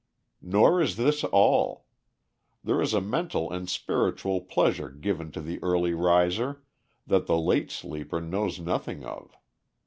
Nor 0.41 0.81
is 0.81 0.95
this 0.97 1.23
all. 1.25 1.85
There 2.63 2.81
is 2.81 2.95
a 2.95 3.01
mental 3.01 3.51
and 3.51 3.69
spiritual 3.69 4.41
pleasure 4.41 4.89
given 4.89 5.31
to 5.33 5.41
the 5.41 5.61
early 5.61 5.93
riser 5.93 6.63
that 7.05 7.27
the 7.27 7.37
late 7.37 7.69
sleeper 7.69 8.19
knows 8.19 8.59
nothing 8.59 9.05
of. 9.05 9.37